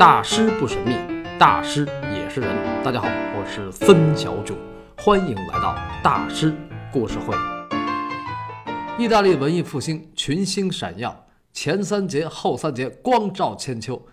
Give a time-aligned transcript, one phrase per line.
[0.00, 0.94] 大师不神秘，
[1.38, 2.82] 大师也是人。
[2.82, 4.56] 大家好，我是森小九，
[4.96, 6.56] 欢迎来到大师
[6.90, 7.36] 故事会。
[8.98, 14.06] 意大利文艺复兴群星闪耀，前三节后三节光照千秋。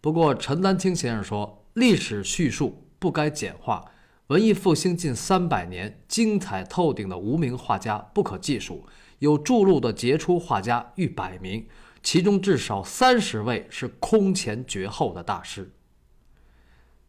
[0.00, 3.84] 不过陈丹青先生说，历史叙述不该简化。
[4.26, 8.84] 文艺复兴近三百年，精彩透顶的无名画家不可计数，
[9.20, 11.64] 有著录的杰出画家逾百名。
[12.02, 15.70] 其中至少三十位是空前绝后的大师。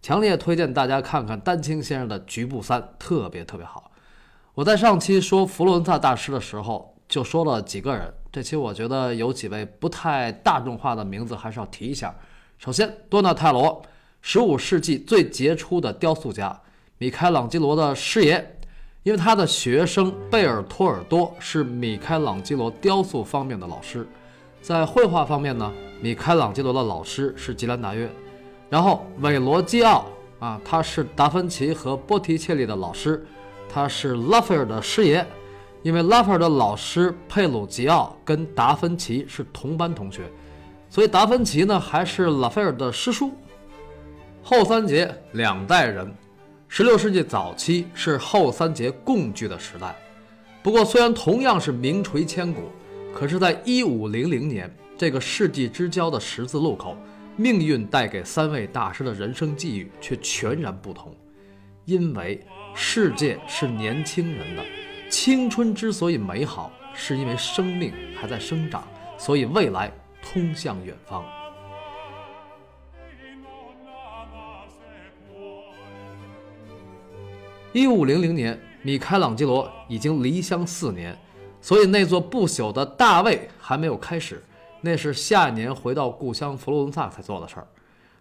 [0.02, 3.92] 强烈推荐大家看看丹青先生的《局部三》，特别特别好。
[4.54, 8.14] 我在上期说佛罗伦萨大师的时候，就说了几个人。
[8.32, 12.14] 这期我觉得有几位不太大众化的名字，还是要提一下。
[12.58, 13.82] 首先，多纳泰罗，
[14.22, 16.62] 十五世纪最杰出的雕塑家，
[16.98, 18.58] 米开朗基罗的师爷，
[19.04, 24.08] 因为他的学生贝尔托尔多是米开朗基罗雕塑方面的老师。
[24.64, 28.10] 在绘画方面呢，米开朗基罗的老师是吉兰达约，
[28.70, 30.06] 然后韦罗基奥
[30.40, 33.26] 啊，他是达芬奇和波提切利的老师，
[33.68, 35.26] 他是拉斐尔的师爷，
[35.82, 40.22] 因为拉斐尔的老师佩鲁吉奥跟达芬奇是同班同学，
[40.90, 43.34] 所以达芬奇呢还是拉斐尔的师叔。
[44.42, 46.10] 后三节两代人，
[46.70, 49.94] 十六世纪早期是后三节共聚的时代，
[50.62, 52.62] 不过虽然同样是名垂千古。
[53.14, 56.98] 可是，在一五零零年这个世纪之交的十字路口，
[57.38, 61.16] 命运带给三位大师的人生际遇却全然不同。
[61.86, 64.64] 因为世界是年轻人的，
[65.10, 68.86] 青春之所以美好，是因为生命还在生长，
[69.18, 71.24] 所以未来通向远方。
[77.72, 81.18] 一五零零年，米开朗基罗已经离乡四年。
[81.64, 84.44] 所以那座不朽的大卫还没有开始，
[84.82, 87.66] 那是下一年回到故乡佛罗伦萨才做的事儿。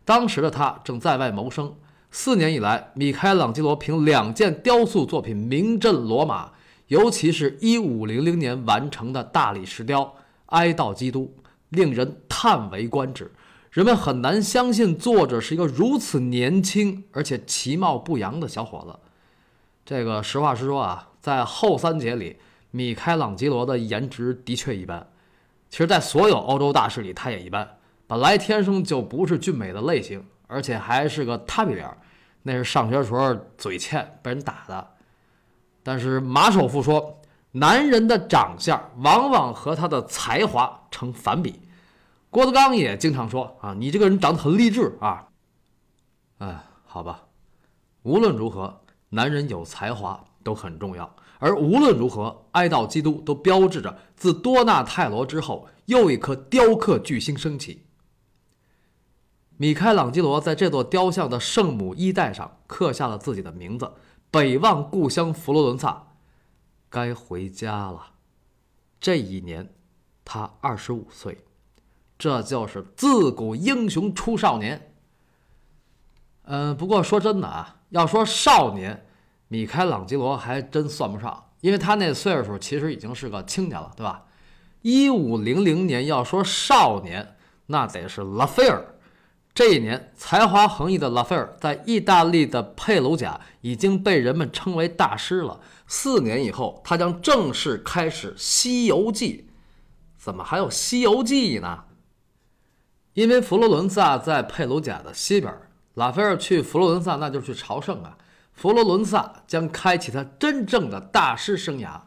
[0.04, 1.74] 当时的他正在外谋生。
[2.12, 6.52] 四年以来，米开朗基罗凭两件雕塑作品名震罗马，
[6.86, 10.04] 尤其是一五零零年完成的大理石雕
[10.46, 11.34] 《哀悼基督》，
[11.70, 13.32] 令人叹为观止。
[13.72, 18.96] 人们很难相信作者是一个如此年轻而且其貌不扬的小伙子。
[19.84, 22.36] 这个实话实说啊，在后三节里。
[22.72, 25.06] 米开朗基罗的颜值的确一般，
[25.70, 27.78] 其实，在所有欧洲大师里，他也一般。
[28.06, 31.96] 本来天生就不是俊美的类型，而且还是个塌鼻梁，
[32.42, 34.88] 那是上学时候嘴欠被人打的。
[35.82, 37.20] 但是马首富说，
[37.52, 41.60] 男人的长相往往和他的才华成反比。
[42.30, 45.28] 郭德纲也经常说啊，你这个人长得很励志啊。
[46.38, 47.24] 哎，好吧，
[48.02, 51.16] 无论如何，男人有才华都很重要。
[51.38, 57.86] 而无论如何，哀悼基督都标志着自多纳泰罗之后又一颗雕刻巨星升起。
[59.56, 63.92] 米开朗基罗在这座雕像的圣母衣带上刻下了自己的名字，
[64.30, 66.14] 北望故乡佛罗伦萨，
[66.88, 68.12] 该回家了。
[69.00, 69.74] 这一年，
[70.24, 71.44] 他二十五岁，
[72.16, 74.94] 这就是自古英雄出少年。
[76.44, 79.06] 嗯，不过说真的啊，要说少年。
[79.52, 84.24] 米开朗基罗还真算不上，因为他那岁数其实已经是个青年了，对吧？
[84.80, 87.36] 一五零零年要说少年，
[87.66, 88.94] 那得是拉斐尔。
[89.52, 95.60] 这一年才华横溢的拉斐尔，在意大利的佩鲁贾已经被人们称为大师了。
[95.86, 99.46] 四年以后，他将正式开始《西游记》。
[100.16, 101.84] 怎么还有《西游记》呢？
[103.12, 105.54] 因为佛罗伦萨在佩鲁贾的西边，
[105.92, 108.16] 拉斐尔去佛罗伦萨那就去朝圣啊。
[108.62, 112.00] 佛罗伦萨将开启他真正的大师生涯。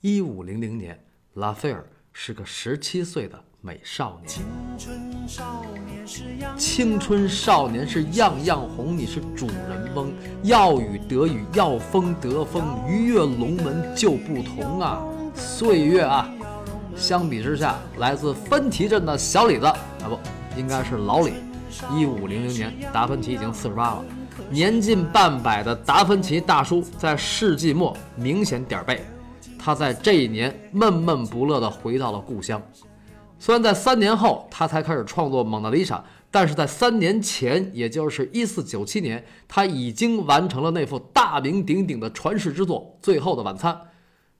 [0.00, 0.98] 一五零零年，
[1.34, 4.32] 拉斐尔是个十七岁的美少年。
[6.56, 10.10] 青春少年是样样红，你是主人翁。
[10.42, 15.02] 要雨得雨，要风得风，鱼跃龙门就不同啊！
[15.34, 16.32] 岁月啊，
[16.96, 19.76] 相比之下，来自芬奇镇的小李子啊，
[20.08, 20.18] 不，
[20.58, 21.34] 应该是老李。
[21.94, 24.04] 一五零零年，达芬奇已经四十八了。
[24.50, 29.04] 年近半百的达芬奇大叔在世纪末明显点儿背，
[29.58, 32.60] 他在这一年闷闷不乐地回到了故乡。
[33.38, 35.96] 虽然在三年后他才开始创作《蒙娜丽莎》，
[36.30, 43.72] 但是在三年前，也就是一四九七年，他已经完成了那幅大名鼎鼎的传世之作《最后的晚餐》，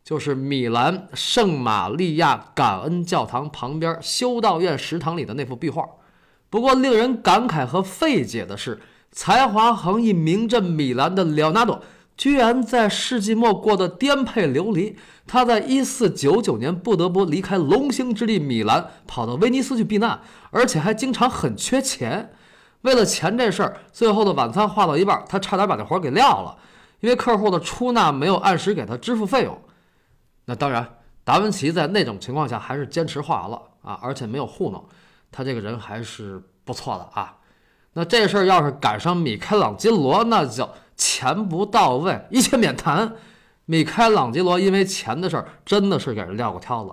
[0.03, 5.89] 就是米兰圣玛利亚感恩教堂旁边修道院食堂里的那幅壁画。
[6.49, 8.81] 不过，令人感慨和费解的是。
[9.11, 11.83] 才华横溢、名震米兰的列纳多，
[12.17, 14.97] 居然在世纪末过得颠沛流离。
[15.27, 20.21] 他在一四九九年不得不离开龙兴之地米兰，跑到威尼斯去避难，
[20.51, 22.33] 而且还经常很缺钱。
[22.83, 26.57] 为了钱这事儿，最后的晚餐画到一半，他差点把这活给撂了，
[27.01, 29.61] 因为客户的出纳没有按时给他支付费用。
[30.47, 30.89] 那当然，
[31.23, 34.85] 达芬奇在那种情况下还是坚持画完了啊，而且没有糊弄，
[35.31, 37.37] 他这个人还是不错的啊。
[37.95, 43.15] 那这事儿要是赶上米开朗基罗，那就钱不到位，一切免谈。
[43.65, 46.93] 米开朗基罗因为钱的事儿，真的是给人撂过挑子。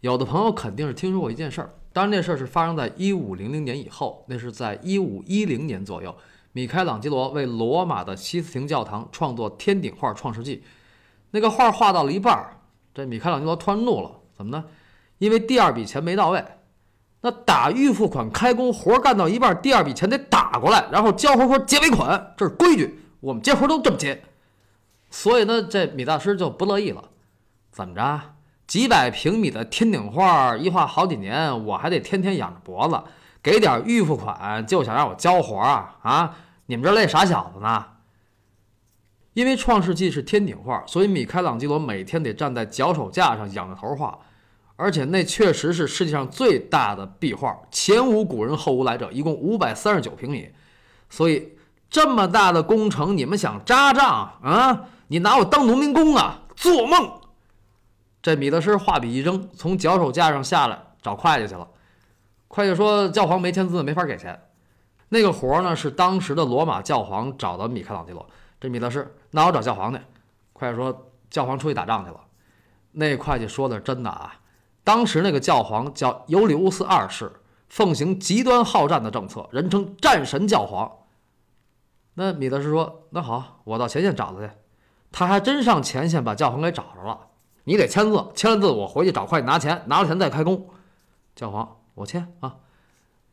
[0.00, 1.70] 有的朋友肯定是听说过一件事儿。
[1.92, 6.14] 当然，那事儿是发生在一五零零年以后，那是在一五一零年左右。
[6.52, 10.56] 米开朗基罗为罗马的西斯廷教堂创作天顶画《创世纪》，
[11.30, 12.56] 那个画画到了一半儿，
[12.94, 14.64] 这米开朗基罗突然怒了，怎么呢？
[15.18, 16.44] 因为第二笔钱没到位。
[17.22, 24.22] 那打预付款开工，活干到一半，第二笔钱得打过来，然后交活说结尾款，这是规矩，我们接活都这么结。
[25.10, 27.04] 所以呢，这米大师就不乐意了，
[27.70, 28.20] 怎么着？
[28.66, 33.02] 几百平米的天顶画，一画好几年，我还得天天仰着脖子
[33.42, 36.36] 给点预付款，就想让我交活啊啊！
[36.66, 37.84] 你们这累傻小子呢？
[39.34, 44.18] 因为《创世纪》是天顶画，所以米开朗基罗每天得站在脚手架上仰着头画，
[44.82, 50.50] 而且那确实是世界上最大的壁画，前无古人后无来者，一共五百三十九平米。
[51.08, 51.56] 所以
[51.88, 54.04] 这么大的工程，你们想扎账
[54.42, 54.86] 啊？
[55.06, 56.42] 你拿我当农民工啊？
[56.56, 57.20] 做梦！
[58.20, 61.68] 这米德师画笔一扔，从脚手架上下来找会计去了。
[62.48, 64.36] 会计说：“教皇没签字，没法给钱。”
[65.10, 68.28] 那个活儿呢，是当时的罗马教皇找的米开朗基罗。
[68.60, 70.00] 这米德师，那我找教皇去。
[70.52, 72.20] 会计说：“教皇出去打仗去了。”
[72.90, 74.34] 那会计说的是真的啊。
[74.84, 77.32] 当时那个教皇叫尤里乌斯二世，
[77.68, 80.90] 奉行极端好战的政策，人称战神教皇。
[82.14, 84.52] 那米德师说：“那好，我到前线找他去。”
[85.12, 87.28] 他还真上前线把教皇给找着了。
[87.64, 90.68] 你得签字，签了字我回去找会计拿钱，拿了钱再开工。
[91.34, 92.56] 教皇，我签啊。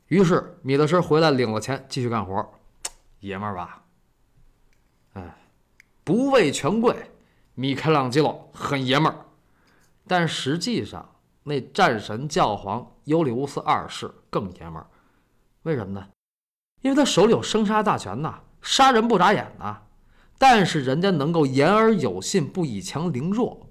[0.07, 2.54] 于是米德斯回来领了钱，继续干活。
[3.22, 3.84] 爷们儿吧，
[5.13, 5.36] 哎，
[6.04, 7.12] 不畏权贵，
[7.54, 9.25] 米开朗基罗很爷们儿。
[10.07, 11.10] 但实际上，
[11.50, 14.86] 那战神教皇尤里乌斯二世更爷们儿。
[15.63, 16.07] 为什么呢？
[16.81, 19.81] 因为他手里有生杀大权呐，杀人不眨眼呐。
[20.38, 23.68] 但是人家能够言而有信，不以强凌弱。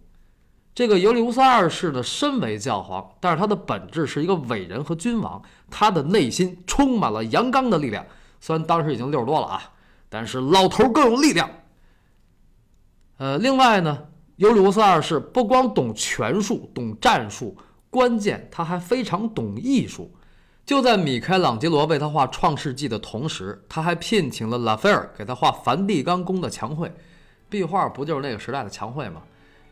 [0.75, 8.05] 这个尤里乌斯二世呢，身为教皇，但是他的本质是一个伟人和君王，他的内心充满了阳刚的力量。
[8.41, 9.73] 虽然当时已经六十多了啊，
[10.09, 11.49] 但是老头更有力量。
[13.17, 17.57] 呃，另外呢，尤里乌斯二世不光懂权术、懂战术，
[17.91, 20.11] 关键他还非常懂艺术。
[20.67, 26.93] 就在米开朗基罗为他画《创世纪》的同时，他还聘请了拉斐尔给他画梵蒂冈宫的墙绘。
[27.49, 29.23] 壁画不就是那个时代的墙绘吗？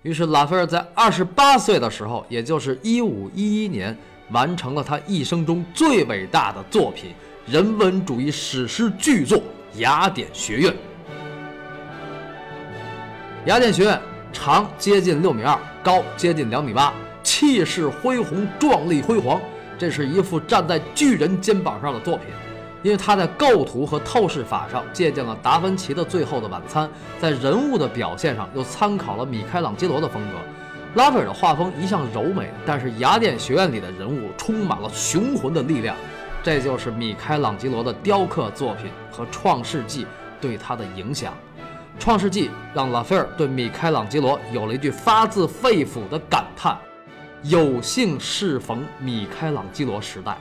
[0.01, 3.95] 于是，拉斐尔在二十八岁的时候，也就是一五一一年，
[4.31, 7.11] 完成了他一生中最伟大的作品——
[7.45, 9.37] 人文主义史诗巨作
[9.75, 10.73] 《雅典学院》。
[13.45, 14.01] 雅典学院
[14.33, 16.95] 长接近六米二，高接近两米八，
[17.27, 19.41] 气势恢宏，壮丽辉煌。
[19.77, 22.29] 这是一幅站在巨人肩膀上的作品。
[22.83, 26.87] 因为他在构图和透视法上借鉴了达芬奇的《最后的晚餐》，
[27.21, 30.39] 在人物的表现上又参考了米开朗基罗的风格。
[30.95, 35.97] 拉斐尔的画风一向柔美，但是雅典学院里的人物充满了雄浑的力量，
[36.45, 40.05] 这就是米开朗基罗的雕刻作品和《创世纪》
[40.41, 41.35] 对他的影响。
[42.03, 46.79] 《创世纪》让拉斐尔对米开朗基罗有了一句发自肺腑的感叹
[47.43, 50.39] ：“有幸适逢米开朗基罗时代。”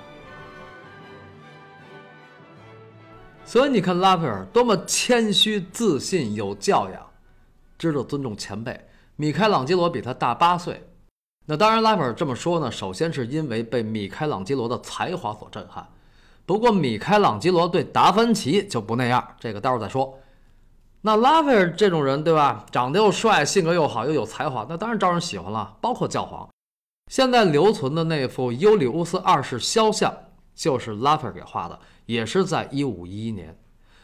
[3.45, 6.99] 所以你看，拉斐尔多么谦虚、自信、有教养，
[7.77, 8.79] 知道尊重前辈。
[9.15, 10.83] 米开朗基罗比他大八岁。
[11.45, 15.87] 那当然，拉斐尔这么说呢，首先是因为被米开朗基罗的才华所震撼。
[16.43, 20.17] 不过，米开朗基罗对达芬奇就不那样，这个待会儿再说。
[21.01, 22.65] 那拉斐尔这种人，对吧？
[22.71, 25.77] 长得又帅，性格又好，又有才华，那当然招人喜欢了。
[25.79, 26.49] 包括教皇，
[27.07, 30.11] 现在留存的那幅尤里乌斯二世肖像，
[30.55, 31.79] 就是拉斐尔给画的。
[32.05, 33.57] 也是在一五一一年，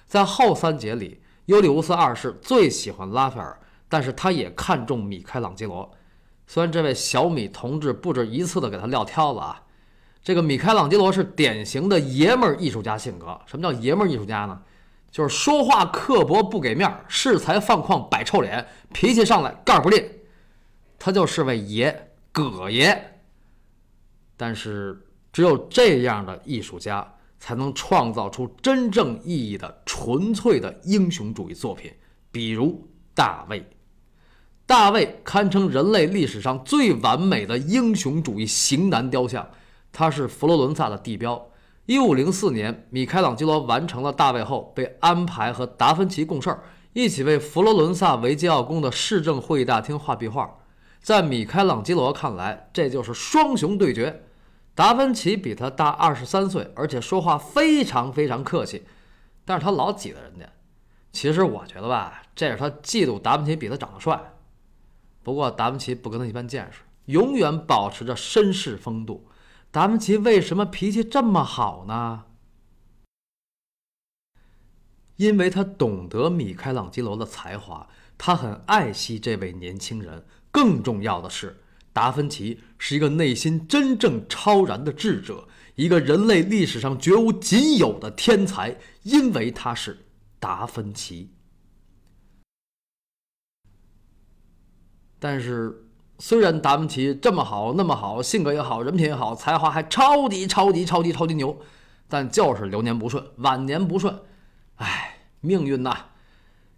[0.06, 5.92] 在后三节里，尤里乌斯二世最喜欢拉斐尔，但是他也看中米开朗基罗。
[6.48, 9.64] 虽然这位小米同志不止一次的给他撂挑子啊，
[10.24, 13.40] 这个米开朗基罗是典型的爷们儿艺术家性格。
[13.46, 14.62] 什么叫爷们儿艺术家呢？
[15.10, 20.04] 就是说话刻薄不给面，恃才放旷摆臭脸，脾气上来盖儿不吝。
[20.98, 23.22] 他就是位爷，葛爷。
[24.38, 27.16] 但是只有这样的艺术家。
[27.44, 31.92] 才能创造出真正意义的纯粹的英雄主义作品，
[32.32, 33.68] 比如大卫。
[34.68, 39.50] 大卫堪称人类历史上最完美的英雄主义型男雕像，
[39.92, 41.50] 他是佛罗伦萨的地标，
[41.88, 50.60] 一五零四年，米开朗基罗完成了大卫后，被安排和达芬奇共事儿，一起为佛罗伦萨维吉奥宫的市政会议大厅画壁画。
[51.02, 54.24] 在米开朗基罗看来，这就是双雄对决。
[54.76, 58.86] 达芬奇比他大二十三岁，而且说话非常非常客气，
[59.44, 60.48] 但是他老挤兑人家。
[61.12, 64.34] 其实我觉得吧，这是他嫉妒达芬奇比他长得帅。
[65.24, 69.28] 不过达芬奇不跟他一般见识，永远保持着绅士风度。
[69.72, 72.26] 达芬奇为什么脾气这么好呢？
[75.18, 80.26] 因为他懂得米开朗基罗的才华，他很爱惜这位年轻人。
[80.52, 81.62] 更重要的是，
[81.94, 90.06] 达芬奇是一个内心真正超然的智者，一个人类历史上绝无仅有的天才，因为他是
[90.40, 91.32] 达芬奇。
[95.18, 95.86] 但是，
[96.18, 101.60] 虽然达芬奇这么好，那么好，性格也好，人品也好，才华还超级超级超级超级牛，
[102.08, 104.20] 但就是流年不顺，晚年不顺，
[104.76, 106.11] 唉，命运呐！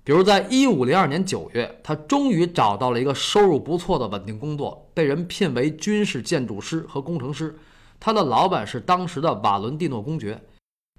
[0.05, 7.57] 比如，在一五零二年九月，他终于找到了一个收入不错的稳定工作，被人聘为军事建筑师和工程师。
[8.01, 10.41] 他的老板是当时的瓦伦蒂诺公爵，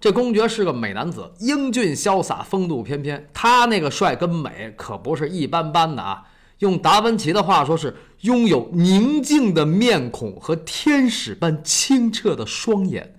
[0.01, 3.29] 这公爵是个美男子，英俊潇洒，风度翩翩。
[3.35, 6.23] 他那个帅跟美可不是一般般的啊！
[6.61, 13.17] 用达芬奇的话说，是拥有宁静的面孔和天使般清澈的双眼，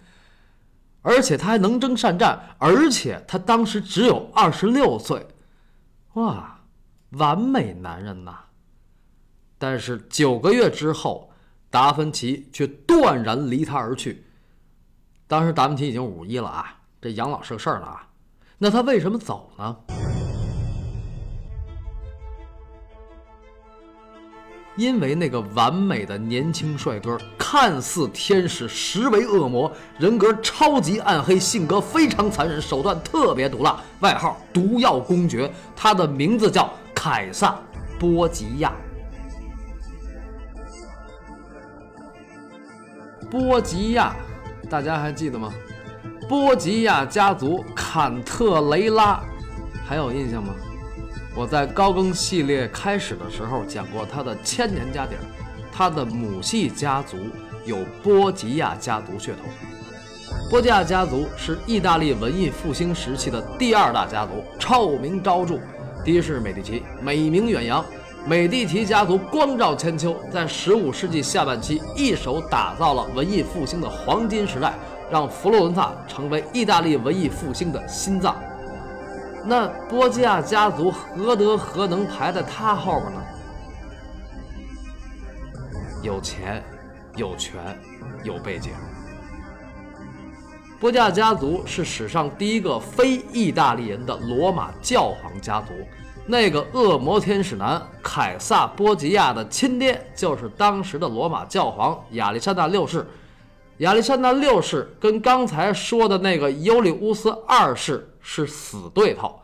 [1.03, 5.27] 而且他还能征善战，而且他当时只有二十六岁。
[6.15, 6.59] 哇，
[7.11, 8.37] 完美男人呐！
[9.57, 11.29] 但是九个月之后，
[11.69, 14.25] 达芬奇却断然离他而去。
[15.27, 18.07] 当时达芬奇已经五一了啊，这养老是个事儿了啊。
[18.57, 19.75] 那他为什么走呢？
[24.77, 35.49] 因为那个完美的年轻帅哥，看似天使，实为恶魔，人格超级暗黑，性格非常残忍，手段特别毒辣，外号“毒药公爵”。
[35.75, 37.57] 他的名字叫凯撒·
[37.99, 38.73] 波吉亚。
[43.31, 44.13] 波吉亚，
[44.69, 45.53] 大家还记得吗？
[46.27, 49.23] 波吉亚家族，坎特雷拉，
[49.87, 50.53] 还有印象吗？
[51.35, 55.21] 我在高更系列开始的时候讲过他的千年家底儿，
[55.69, 57.17] 他的母系家族
[57.65, 59.43] 有波吉亚家族血统。
[60.49, 65.59] 波吉亚家族是意大利文艺复兴时期的第二大家族，臭名昭著。
[66.05, 67.83] 第一是美第奇，美名远扬。
[68.25, 74.73] 美第奇家族光照千秋，在15世纪下半期一手打造了文艺复兴的黄金时代，
[75.11, 78.35] 让佛罗伦萨成为意大利文艺复兴的心脏。
[79.47, 83.23] 那波吉亚家族何德何能排在他后边呢？
[86.01, 86.63] 有钱，
[87.15, 87.79] 有权，
[88.23, 88.71] 有背景。
[90.79, 95.73] 波吉亚家族是史上第一个非意大利人的罗马教皇家族。
[96.25, 103.05] 那个恶魔天使男凯撒·波吉亚的亲爹就是当时的罗马教皇亚历山大六世。
[103.77, 108.09] 亚历山大六世跟刚才说的那个尤里乌斯二世。
[108.27, 109.39] 是死对头，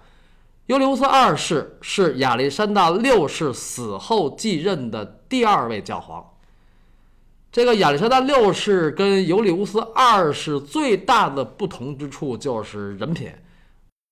[0.66, 6.26] 尤里乌斯二世是亚历山大六世死后继任的第二位教皇。
[7.52, 13.32] 这个亚历山大六世跟尤里乌斯二世最大的不同之处就是人品。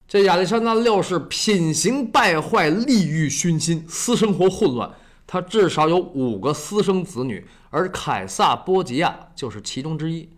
[0.08, 4.92] 这亚历山大六世品行败坏，利欲熏心，私生活混乱。
[5.26, 10.30] 他至少有五个私生子女，而凯撒波吉亚就是其中之一。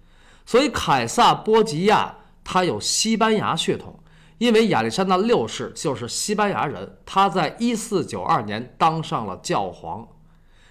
[0.46, 3.98] 所以凯撒波吉亚他有西班牙血统。
[4.41, 10.07] 因为亚历山大六世就是西班牙人，他在一四九二年当上了教皇。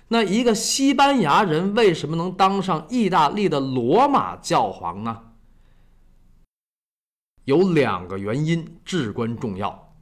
[0.08, 5.22] 那一个西班牙人为什么能当上意大利的罗马教皇呢？
[7.44, 9.92] 有两个原因至关重要：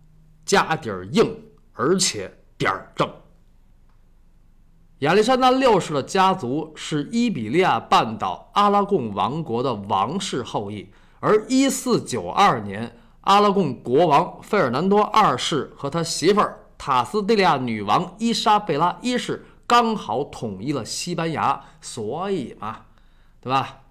[0.46, 1.38] 家底儿硬，
[1.75, 3.06] 而且点儿正。
[5.00, 10.88] 亚历山大六世的家族是伊比利亚半岛阿拉贡王国的王室后裔，
[11.20, 12.98] 而一四九二年。
[13.28, 22.87] 阿拉贡国王费尔南多二世和他媳妇儿塔斯蒂利亚女王伊莎贝拉一世刚好统一了西班牙，所以嘛，
[23.42, 23.82] 对吧？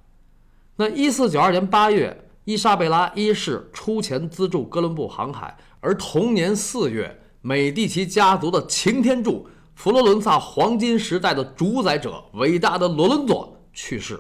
[0.78, 14.20] 那一四九二年八月，伊莎贝拉一世出钱资助哥伦布航海，而同年四月，美第奇家族的擎天柱、佛罗伦萨黄金时代的主宰者、伟大的罗伦佐去世。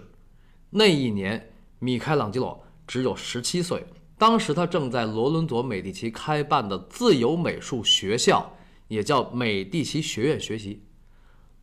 [0.70, 3.84] 那一年，米开朗基罗只有十七岁。
[4.18, 8.58] 当时他正在罗伦佐美第奇开办的自由美术学校，
[8.88, 10.84] 也叫美第奇学院学习。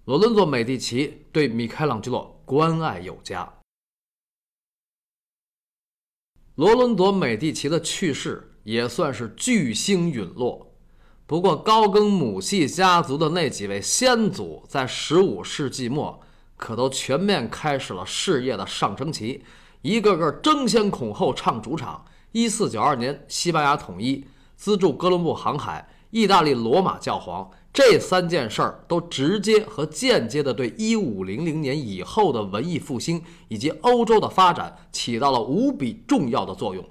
[0.05, 3.53] 罗伦佐美第奇对米开朗基罗关爱有加。
[6.57, 10.73] 罗伦佐·美第奇的去世也算是巨星陨落。
[11.27, 16.21] 不过，高更母系家族的那几位先祖，在15世纪末
[16.57, 19.43] 可都全面开始了事业的上升期，
[19.83, 22.05] 一个个争先恐后唱主场。
[22.35, 36.87] 1492年，西班牙统一，资助哥伦布航海，意大利罗马教皇，这三件事儿都直接和间接的对1500年以后的文艺复兴以及欧洲的发展起到了无比重要的作用。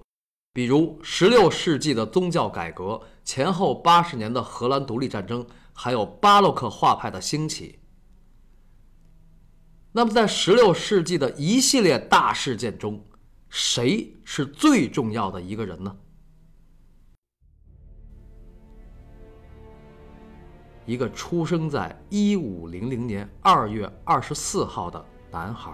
[0.51, 2.99] 比如16世纪的宗教改革。
[3.25, 7.79] 前后八十年的荷兰独立战争，还有巴洛克画派的兴起。
[9.93, 13.01] 那么，在十六世纪的一系列大事件中，
[13.55, 15.95] 谁是最重要的一个人呢？
[20.87, 25.71] 一个出生在一五零零年二月二十四号的男孩。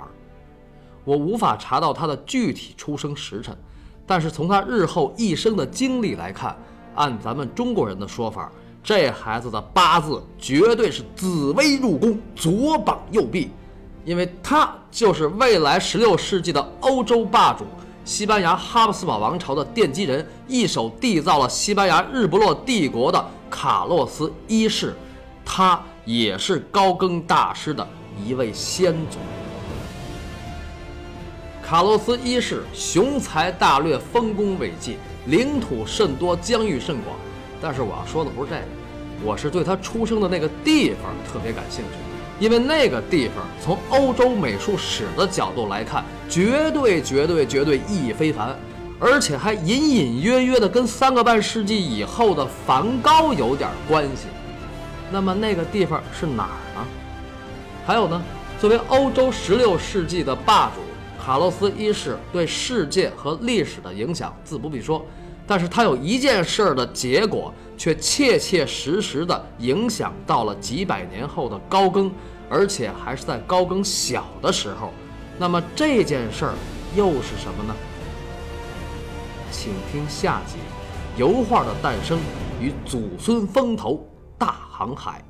[1.05, 3.57] 我无法查到他的具体出生时辰，
[4.05, 6.57] 但是从他日后一生的经历来看。
[6.95, 8.51] 按咱们中国人的说法，
[8.83, 13.51] 这孩子的八字绝对是紫薇入宫，左膀右臂，
[14.09, 17.63] 因为他就是未来十六世纪的欧洲霸主，
[18.03, 24.95] 西班牙哈布斯堡王朝的奠基人，一手缔造了西班牙日不落帝国的卡洛斯一世，
[25.45, 27.87] 他也是高更大师的
[28.25, 29.19] 一位先祖。
[31.61, 34.97] 卡洛斯一世雄才大略，丰功伟绩。
[35.27, 37.15] 领土甚多，疆域甚广，
[37.61, 38.63] 但是我要说的不是这个，
[39.23, 42.08] 我是对他出生的那个地方特别感兴趣，
[42.39, 48.57] 因为那个地方从欧洲美术史的角度来看，绝对绝对绝对意义非凡，
[48.99, 54.27] 而且还隐隐约约的跟三个半世纪以后的梵高有点关系。
[55.11, 56.87] 那么那个地方是哪儿呢？
[57.85, 58.21] 还有呢？
[58.59, 60.81] 作为欧洲十六世纪的霸主。
[61.21, 65.05] 卡洛斯一世对世界和历史的影响自不必说，
[65.45, 72.11] 但是他有一件事儿的结果却切切实实的影响到了几百年后的高更，
[72.49, 74.91] 而且还是在高更小的时候。
[75.37, 76.53] 那么这件事儿
[76.93, 77.73] 又是什么呢？
[79.49, 80.57] 请听下集：
[81.15, 82.19] 油画的诞生
[82.59, 84.05] 与祖孙风头
[84.37, 85.23] 大航海。